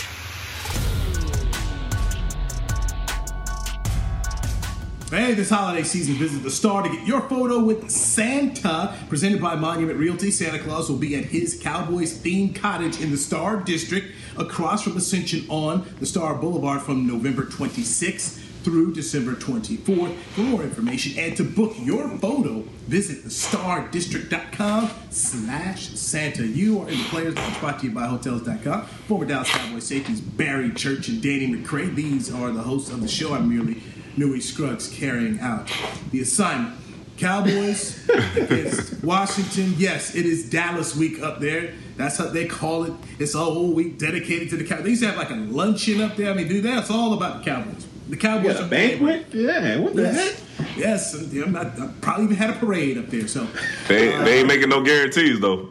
[5.11, 8.97] Hey, this holiday season, visit the Star to get your photo with Santa.
[9.09, 13.17] Presented by Monument Realty, Santa Claus will be at his Cowboys themed cottage in the
[13.17, 20.15] Star District across from Ascension on the Star Boulevard from November 26th through December 24th.
[20.15, 26.47] For more information and to book your photo, visit thestardistrict.com slash Santa.
[26.47, 28.85] You are in the Players Lounge brought to you by Hotels.com.
[28.85, 31.93] Former Dallas Cowboys safeties Barry Church and Danny McCray.
[31.93, 33.33] These are the hosts of the show.
[33.33, 33.81] I'm merely
[34.17, 35.71] Newy Scruggs carrying out
[36.11, 36.77] the assignment.
[37.17, 39.75] Cowboys against Washington.
[39.77, 41.73] Yes, it is Dallas week up there.
[41.95, 42.93] That's what they call it.
[43.19, 44.83] It's a whole week dedicated to the Cowboys.
[44.85, 46.31] They used to have like a luncheon up there.
[46.31, 47.85] I mean, dude, that's all about the Cowboys.
[48.09, 48.55] The Cowboys.
[48.59, 49.25] Yeah, a banquet?
[49.33, 50.39] Yeah, what the yes.
[50.57, 50.77] heck?
[50.77, 53.27] Yes, I'm not, I probably even had a parade up there.
[53.27, 53.47] So
[53.87, 55.69] They, they uh, ain't making no guarantees though.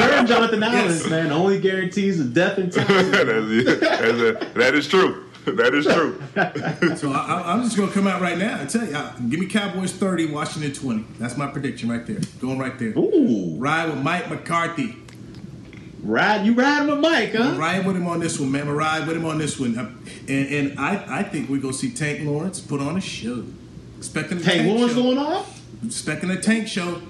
[0.00, 1.30] heard Jonathan Allen, man.
[1.30, 3.10] Only guarantees of death and taxes.
[3.10, 3.80] That's it.
[3.80, 4.54] That's it.
[4.54, 5.25] That is true.
[5.56, 6.20] That is true.
[6.96, 9.38] so I, I'm just going to come out right now and tell you, uh, give
[9.40, 11.04] me Cowboys 30, Washington 20.
[11.18, 12.18] That's my prediction right there.
[12.40, 12.88] Going right there.
[12.98, 13.54] Ooh.
[13.56, 14.96] Ride with Mike McCarthy.
[16.02, 17.44] Ride, you riding with Mike, huh?
[17.44, 18.68] I'm riding with him on this one, man.
[18.68, 19.78] I'm ride with him on this one.
[19.78, 19.90] Uh,
[20.28, 23.44] And, and I, I think we're going to see Tank Lawrence put on a show.
[23.98, 25.02] Expecting a Tank tank Lawrence show.
[25.02, 25.62] going off?
[25.84, 27.00] Expecting a tank show.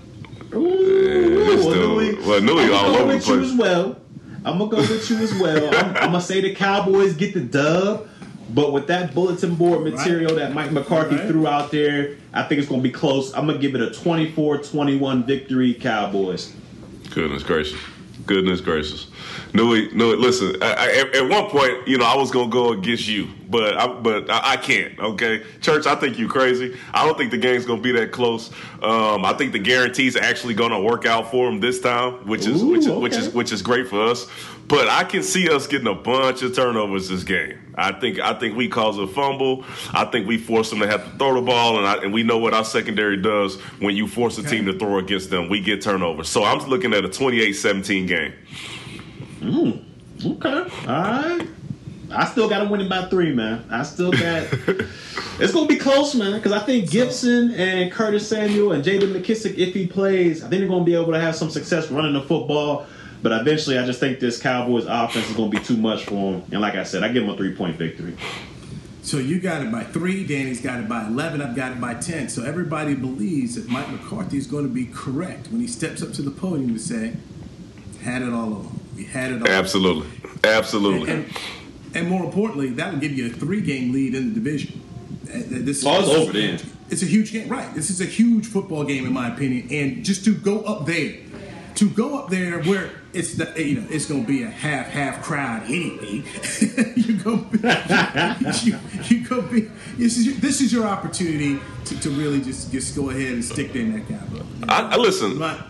[0.54, 3.40] Ooh, It's well, still- Newy, well, Newy I'm all gonna go over the with you
[3.42, 3.96] as well.
[4.44, 5.74] I'm gonna go with you as well.
[5.74, 8.08] I'm, I'm gonna say the Cowboys get the dub,
[8.50, 11.28] but with that bulletin board material that Mike McCarthy Right.
[11.28, 13.32] threw out there, I think it's gonna be close.
[13.34, 16.52] I'm gonna give it a 24-21 victory, Cowboys.
[17.10, 17.78] Goodness gracious.
[18.26, 19.06] Goodness gracious.
[19.54, 20.56] No, Newy, listen.
[20.60, 23.76] I, I, at- at one point, you know, I was gonna go against you, but
[23.76, 24.98] I, but I, I can't.
[24.98, 26.76] Okay, Church, I think you crazy.
[26.92, 28.50] I don't think the game's gonna be that close.
[28.82, 32.46] Um, I think the guarantees are actually gonna work out for them this time, which
[32.46, 34.26] is Ooh, which is which is which is great for us.
[34.66, 37.56] But I can see us getting a bunch of turnovers this game.
[37.76, 39.64] I think I think we cause a fumble.
[39.92, 42.22] I think we force them to have to throw the ball, and, I, and we
[42.22, 45.48] know what our secondary does when you force a team to throw against them.
[45.48, 46.28] We get turnovers.
[46.28, 48.32] So I'm looking at a 28-17 game.
[50.24, 51.48] Okay, all right.
[52.10, 53.66] I still got to win it by three, man.
[53.70, 54.22] I still got.
[55.38, 59.58] it's gonna be close, man, because I think Gibson and Curtis Samuel and Jaden McKissic,
[59.58, 62.22] if he plays, I think they're gonna be able to have some success running the
[62.22, 62.86] football.
[63.22, 66.44] But eventually, I just think this Cowboys offense is gonna be too much for them.
[66.52, 68.16] And like I said, I give them a three point victory.
[69.06, 70.26] So you got it by three.
[70.26, 71.40] Danny's got it by 11.
[71.40, 72.28] I've got it by 10.
[72.28, 76.12] So everybody believes that Mike McCarthy is going to be correct when he steps up
[76.14, 77.12] to the podium to say,
[78.02, 78.80] had it all along.
[78.96, 79.48] We had it all.
[79.48, 80.08] Absolutely,
[80.42, 81.12] absolutely.
[81.12, 81.38] And,
[81.94, 84.82] and more importantly, that will give you a three-game lead in the division.
[85.22, 86.58] This, it's over then.
[86.90, 87.72] It's a huge game, right?
[87.76, 89.68] This is a huge football game, in my opinion.
[89.70, 91.18] And just to go up there,
[91.76, 95.22] to go up there where it's the you know it's going to be a half-half
[95.22, 96.22] crowd anyway.
[96.96, 97.46] you go,
[98.62, 99.62] you, you go be.
[99.96, 103.44] This is your, this is your opportunity to, to really just just go ahead and
[103.44, 104.28] stick their neck out.
[104.30, 104.42] Bro.
[104.68, 105.38] I, I listen.
[105.38, 105.62] My-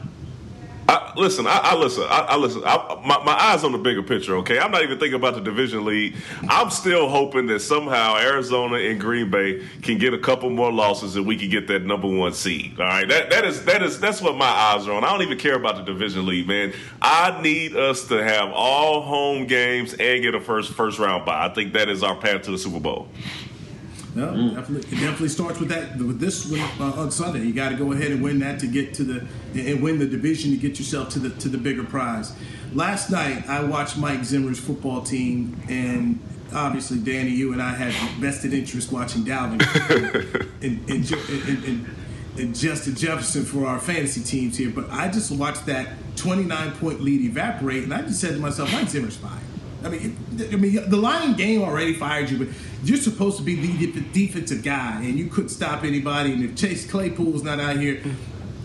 [0.89, 2.05] I, listen, I, I listen.
[2.05, 2.63] I, I listen.
[2.63, 4.37] My, my eyes on the bigger picture.
[4.37, 6.15] Okay, I'm not even thinking about the division lead.
[6.49, 11.17] I'm still hoping that somehow Arizona and Green Bay can get a couple more losses
[11.17, 12.79] and we can get that number one seed.
[12.79, 15.05] All right, that that is that is that's what my eyes are on.
[15.05, 16.73] I don't even care about the division lead, man.
[17.03, 21.47] I need us to have all home games and get a first first round bye.
[21.47, 23.09] I think that is our path to the Super Bowl.
[24.17, 25.99] No, definitely, it definitely starts with that.
[25.99, 28.67] With this one uh, on Sunday, you got to go ahead and win that to
[28.67, 31.85] get to the and win the division to get yourself to the to the bigger
[31.85, 32.33] prize.
[32.73, 36.19] Last night, I watched Mike Zimmer's football team, and
[36.55, 39.61] obviously, Danny, you and I had vested interest watching Dalvin
[40.63, 41.97] and, and, and, and,
[42.39, 44.71] and Justin Jefferson for our fantasy teams here.
[44.71, 48.73] But I just watched that 29 point lead evaporate, and I just said to myself,
[48.73, 49.43] Mike Zimmer's fired.
[49.87, 52.49] I mean, it- I mean, the Lion game already fired you, but
[52.85, 56.33] you're supposed to be the def- defensive guy, and you couldn't stop anybody.
[56.33, 58.01] And if Chase Claypool's not out here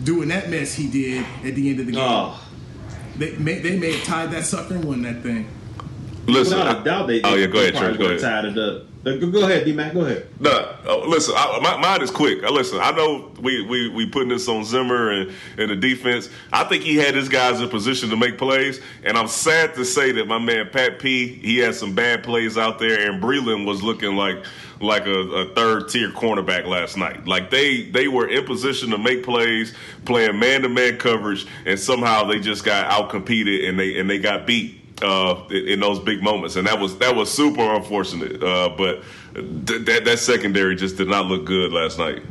[0.03, 2.41] doing that mess he did at the end of the game, Oh.
[3.17, 5.45] they may, they may have tied that sucker and won that thing.
[6.27, 7.21] Listen, Without a doubt, they.
[7.23, 7.99] oh yeah, go ahead, they probably Church.
[7.99, 8.19] Go ahead.
[8.21, 8.83] Tied it up.
[9.03, 9.93] Go ahead, D Mac.
[9.93, 10.27] Go ahead.
[10.39, 10.51] No,
[10.85, 11.33] uh, listen.
[11.35, 12.43] I, my, mine is quick.
[12.43, 16.29] Uh, listen, I know we we we putting this on Zimmer and, and the defense.
[16.53, 19.85] I think he had his guys in position to make plays, and I'm sad to
[19.85, 21.27] say that my man Pat P.
[21.27, 24.45] He had some bad plays out there, and Breeland was looking like
[24.79, 27.25] like a, a third tier cornerback last night.
[27.25, 29.73] Like they they were in position to make plays,
[30.05, 34.07] playing man to man coverage, and somehow they just got out competed and they and
[34.07, 38.41] they got beat uh, in, those big moments, and that was that was super unfortunate.
[38.41, 42.23] Uh, but th- that that secondary just did not look good last night.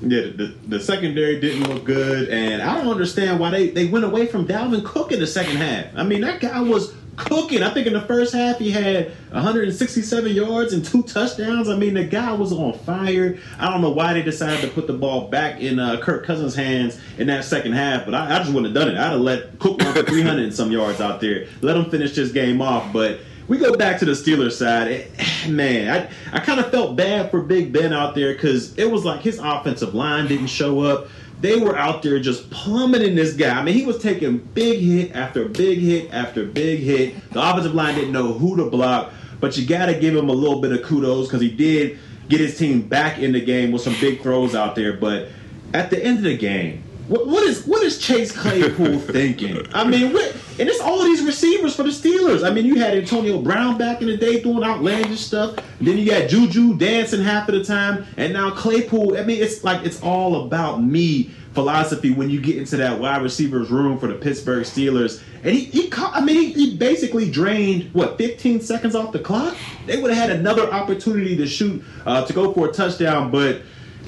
[0.00, 4.04] Yeah, the, the secondary didn't look good, and I don't understand why they, they went
[4.04, 5.86] away from Dalvin Cook in the second half.
[5.96, 7.62] I mean, that guy was cooking.
[7.62, 11.68] I think in the first half he had 167 yards and two touchdowns.
[11.68, 13.38] I mean, the guy was on fire.
[13.58, 16.54] I don't know why they decided to put the ball back in uh, Kirk Cousins'
[16.54, 18.98] hands in that second half, but I, I just wouldn't have done it.
[18.98, 22.14] I'd have let Cook run for 300 and some yards out there, let him finish
[22.14, 22.92] this game off.
[22.92, 24.88] But we go back to the Steelers side.
[24.88, 28.90] It, man, I, I kind of felt bad for Big Ben out there because it
[28.90, 31.08] was like his offensive line didn't show up.
[31.42, 33.58] They were out there just plummeting this guy.
[33.58, 37.16] I mean, he was taking big hit after big hit after big hit.
[37.32, 40.32] The offensive line didn't know who to block, but you got to give him a
[40.32, 43.82] little bit of kudos because he did get his team back in the game with
[43.82, 44.92] some big throws out there.
[44.92, 45.30] But
[45.74, 49.66] at the end of the game, what, what is what is Chase Claypool thinking?
[49.74, 52.46] I mean, what, and it's all these receivers for the Steelers.
[52.46, 55.56] I mean, you had Antonio Brown back in the day doing outlandish stuff.
[55.80, 59.16] Then you got Juju dancing half of the time, and now Claypool.
[59.16, 63.22] I mean, it's like it's all about me philosophy when you get into that wide
[63.22, 65.22] receivers room for the Pittsburgh Steelers.
[65.42, 69.18] And he, he caught, I mean, he, he basically drained what 15 seconds off the
[69.18, 69.56] clock.
[69.86, 73.62] They would have had another opportunity to shoot uh, to go for a touchdown, but.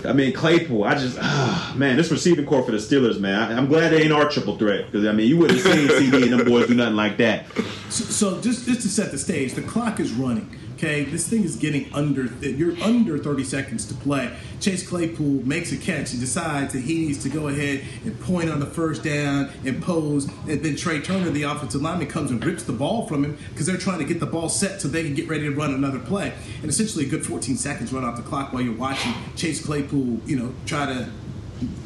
[0.05, 3.53] I mean, Claypool, I just, ah, man, this receiving corps for the Steelers, man.
[3.53, 5.89] I, am glad they ain't our triple threat because, I mean, you wouldn't have seen
[5.89, 7.47] CD and them boys do nothing like that.
[7.89, 10.51] So, so just, just to set the stage, the clock is running.
[10.75, 12.25] Okay, this thing is getting under.
[12.45, 14.37] You're under 30 seconds to play.
[14.61, 18.51] Chase Claypool makes a catch and decides that he needs to go ahead and point
[18.51, 20.25] on the first down and pose.
[20.49, 23.67] And then Trai Turner, the offensive lineman, comes and rips the ball from him because
[23.67, 26.01] they're trying to get the ball set so they can get ready to run another
[26.01, 26.33] play.
[26.61, 30.21] And essentially, a good 14 seconds run off the clock while you're watching Chase Claypool,
[30.27, 31.09] you know, try to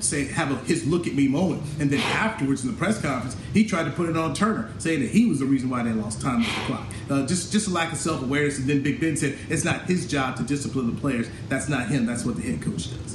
[0.00, 3.36] say have a, his look at me moment, and then afterwards in the press conference,
[3.52, 5.92] he tried to put it on Turner, saying that he was the reason why they
[5.92, 6.86] lost time on the clock.
[7.10, 8.58] Uh, just just a lack of self awareness.
[8.58, 11.28] And then Big Ben said it's not his job to discipline the players.
[11.48, 12.06] That's not him.
[12.06, 13.07] That's what the head coach does.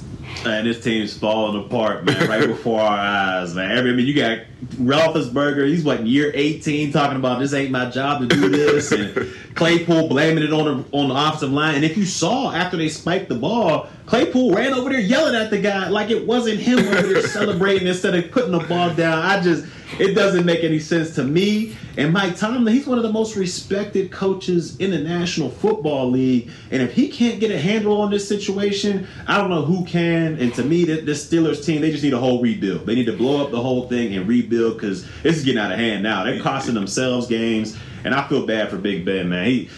[0.46, 3.78] And this team's falling apart, man, right before our eyes, man.
[3.78, 4.40] I mean, you got
[4.76, 5.68] Roethlisberger.
[5.68, 10.10] He's what year 18, talking about this ain't my job to do this, and Claypool
[10.10, 11.76] blaming it on the on the offensive line.
[11.76, 15.50] And if you saw after they spiked the ball, Claypool ran over there yelling at
[15.50, 19.20] the guy like it wasn't him over there celebrating instead of putting the ball down.
[19.20, 19.66] I just
[20.00, 21.76] it doesn't make any sense to me.
[21.98, 26.50] And Mike Tomlin, he's one of the most respected coaches in the National Football League.
[26.72, 30.38] And if he can't get a handle on this situation, I don't know who can.
[30.40, 32.86] And to me, this Steelers team, they just need a whole rebuild.
[32.86, 35.72] They need to blow up the whole thing and rebuild because this is getting out
[35.72, 36.24] of hand now.
[36.24, 37.78] They're costing themselves games.
[38.04, 39.46] And I feel bad for Big Ben, man.
[39.46, 39.70] He,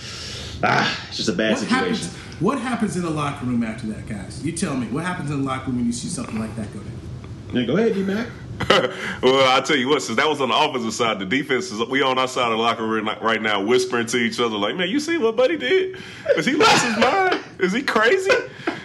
[0.63, 2.07] ah, it's just a bad what situation.
[2.07, 4.43] Happens, what happens in the locker room after that, guys?
[4.43, 4.87] You tell me.
[4.87, 6.91] What happens in the locker room when you see something like that go down?
[7.53, 8.27] Yeah, go ahead, D Mac.
[9.21, 11.79] well, I tell you what, since that was on the offensive side, the defense is
[11.87, 14.75] we on our side of the locker room right now, whispering to each other like,
[14.75, 15.97] "Man, you see what Buddy did?
[16.37, 17.43] Is he lost his mind?
[17.59, 18.31] Is he crazy?"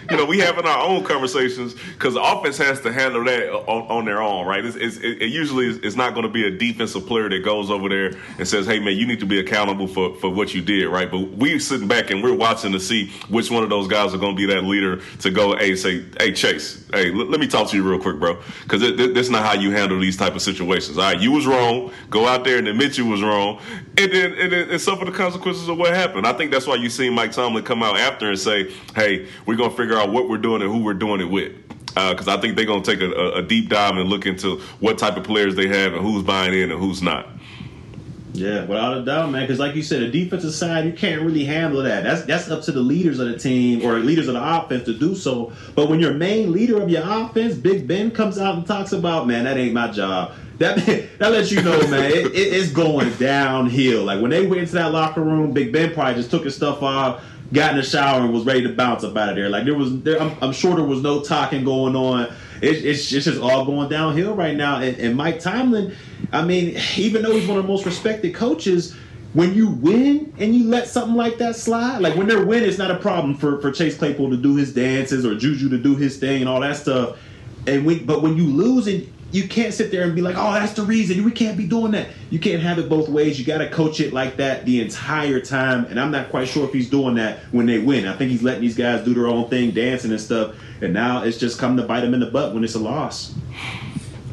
[0.09, 3.83] You know, we having our own conversations because the offense has to handle that on,
[3.87, 4.65] on their own, right?
[4.65, 7.69] It's, it's, it, usually is, it's not going to be a defensive player that goes
[7.69, 10.61] over there and says, "Hey, man, you need to be accountable for for what you
[10.61, 11.09] did," right?
[11.09, 14.17] But we sitting back and we're watching to see which one of those guys are
[14.17, 17.47] going to be that leader to go, "Hey, say, hey, Chase, hey, l- let me
[17.47, 18.81] talk to you real quick, bro," because
[19.13, 20.97] that's not how you handle these type of situations.
[20.97, 21.91] All right, you was wrong.
[22.09, 23.59] Go out there and admit you was wrong,
[23.97, 26.25] and then and, and suffer the consequences of what happened.
[26.25, 29.57] I think that's why you see Mike Tomlin come out after and say, "Hey, we're
[29.57, 31.53] gonna figure out what we're doing and who we're doing it with."
[31.87, 34.97] Because uh, I think they're gonna take a, a deep dive and look into what
[34.97, 37.27] type of players they have and who's buying in and who's not.
[38.33, 39.43] Yeah, without a doubt, man.
[39.43, 42.03] Because like you said, the defensive side, you can't really handle that.
[42.03, 44.93] That's that's up to the leaders of the team or leaders of the offense to
[44.93, 45.51] do so.
[45.75, 49.27] But when your main leader of your offense, Big Ben, comes out and talks about,
[49.27, 50.33] man, that ain't my job.
[50.59, 50.77] That
[51.19, 54.03] that lets you know, man, it, it, it's going downhill.
[54.05, 56.81] Like when they went into that locker room, Big Ben probably just took his stuff
[56.81, 57.21] off,
[57.51, 59.49] got in the shower, and was ready to bounce up out of there.
[59.49, 62.31] Like there was, there, I'm, I'm sure there was no talking going on.
[62.61, 64.77] It, it's, it's just all going downhill right now.
[64.77, 65.95] And, and Mike Tomlin,
[66.31, 68.95] I mean, even though he's one of the most respected coaches,
[69.33, 72.77] when you win and you let something like that slide, like when they're winning, it's
[72.77, 75.95] not a problem for, for Chase Claypool to do his dances or Juju to do
[75.95, 77.17] his thing and all that stuff.
[77.67, 80.73] And but when you lose and you can't sit there and be like, oh, that's
[80.73, 81.23] the reason.
[81.23, 82.09] We can't be doing that.
[82.29, 83.39] You can't have it both ways.
[83.39, 85.85] You got to coach it like that the entire time.
[85.85, 88.07] And I'm not quite sure if he's doing that when they win.
[88.07, 90.55] I think he's letting these guys do their own thing, dancing and stuff.
[90.81, 93.33] And now it's just come to bite him in the butt when it's a loss.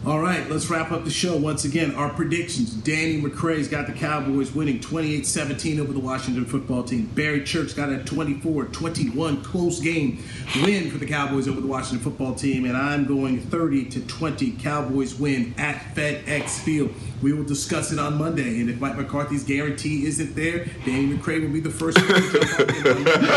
[0.07, 1.36] All right, let's wrap up the show.
[1.36, 2.72] Once again, our predictions.
[2.72, 7.07] Danny McCray's got the Cowboys winning 28 17 over the Washington football team.
[7.14, 10.22] Barry Church got a 24 21 close game
[10.62, 12.64] win for the Cowboys over the Washington football team.
[12.64, 16.94] And I'm going 30 to 20 Cowboys win at FedEx Field.
[17.20, 18.61] We will discuss it on Monday.
[18.61, 22.30] And if Mike McCarthy's guarantee isn't there, Danny McCray will be the first one to
[22.30, 23.30] jump on in on Monday.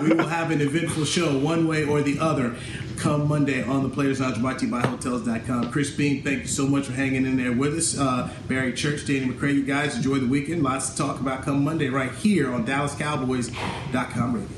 [0.00, 2.56] we will have an eventful show one way or the other
[2.98, 5.70] come Monday on the Players Lounge brought to you by Hotels.com.
[5.70, 7.98] Chris Bean, thank you so much for hanging in there with us.
[7.98, 10.62] Uh, Barry Church, Danny McCray, you guys enjoy the weekend.
[10.62, 14.48] Lots to talk about come Monday right here on DallasCowboys.com radio.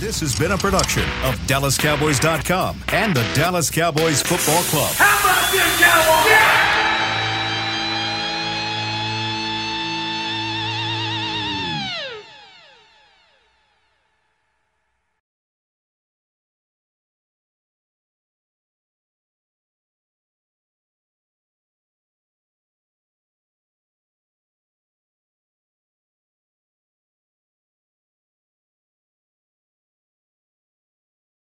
[0.00, 4.92] This has been a production of DallasCowboys.com and the Dallas Cowboys Football Club.
[4.94, 6.61] How about this, Cowboys?